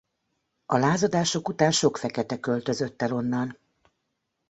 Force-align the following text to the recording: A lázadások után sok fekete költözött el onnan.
A 0.65 0.77
lázadások 0.77 1.47
után 1.47 1.71
sok 1.71 1.97
fekete 1.97 2.39
költözött 2.39 3.01
el 3.01 3.13
onnan. 3.13 3.57